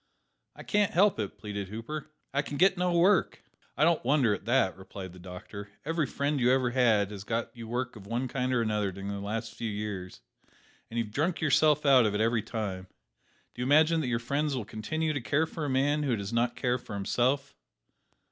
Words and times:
"I 0.55 0.63
can't 0.63 0.93
help 0.93 1.19
it," 1.19 1.37
pleaded 1.37 1.67
Hooper; 1.67 2.07
"I 2.33 2.41
can 2.41 2.57
get 2.57 2.75
no 2.75 2.91
work." 2.97 3.43
"I 3.77 3.83
don't 3.83 4.03
wonder 4.03 4.33
at 4.33 4.45
that," 4.45 4.75
replied 4.75 5.13
the 5.13 5.19
doctor; 5.19 5.69
every 5.85 6.07
friend 6.07 6.39
you 6.39 6.51
ever 6.51 6.71
had 6.71 7.11
has 7.11 7.23
got 7.23 7.55
you 7.55 7.67
work 7.67 7.95
of 7.95 8.07
one 8.07 8.27
kind 8.27 8.51
or 8.51 8.63
another 8.63 8.91
during 8.91 9.09
the 9.09 9.19
last 9.19 9.53
few 9.53 9.69
years, 9.69 10.21
and 10.89 10.97
you 10.97 11.03
have 11.05 11.13
drunk 11.13 11.39
yourself 11.39 11.85
out 11.85 12.07
of 12.07 12.15
it 12.15 12.19
every 12.19 12.41
time. 12.41 12.87
Do 13.53 13.61
you 13.61 13.67
imagine 13.67 14.01
that 14.01 14.07
your 14.07 14.17
friends 14.17 14.55
will 14.55 14.65
continue 14.65 15.13
to 15.13 15.21
care 15.21 15.45
for 15.45 15.65
a 15.65 15.69
man 15.69 16.01
who 16.01 16.15
cares 16.17 16.33
not 16.33 16.59
for 16.59 16.95
himself? 16.95 17.53